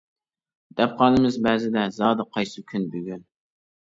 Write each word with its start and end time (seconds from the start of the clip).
دەپ 0.79 0.95
قالىمىز 1.01 1.37
بەزىدە، 1.47 1.85
زادى 1.99 2.27
قايسى 2.33 2.65
كۈن 2.73 2.89
بۈگۈن. 2.97 3.23